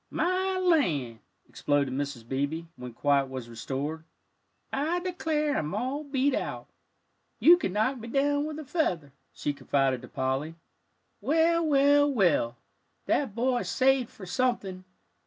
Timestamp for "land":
0.57-1.19